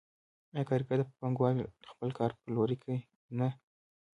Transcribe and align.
آیا 0.53 0.63
کارګر 0.69 0.99
په 1.07 1.11
پانګوال 1.19 1.55
خپل 1.91 2.09
کار 2.17 2.31
پلوري 2.41 2.77
که 2.83 2.93
نه 3.37 3.49